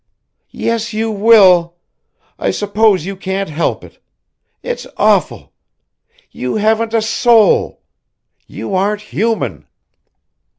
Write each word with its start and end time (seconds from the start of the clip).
"Yes, 0.49 0.93
you 0.93 1.11
will. 1.11 1.75
I 2.39 2.49
suppose 2.49 3.05
you 3.05 3.15
can't 3.15 3.49
help 3.51 3.83
it. 3.83 3.99
It's 4.63 4.87
awful. 4.97 5.53
You 6.31 6.55
haven't 6.55 6.95
a 6.95 7.03
soul. 7.03 7.83
You 8.47 8.73
aren't 8.73 9.01
human." 9.01 9.67